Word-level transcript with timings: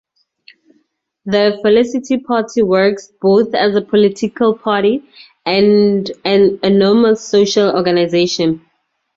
The 1.27 1.59
Felicity 1.61 2.17
Party 2.17 2.63
works 2.63 3.13
both 3.21 3.53
as 3.53 3.75
a 3.75 3.83
political 3.83 4.55
party 4.57 5.03
and 5.45 6.09
an 6.25 6.57
enormous 6.63 7.23
social 7.23 7.69
organization. 7.75 8.65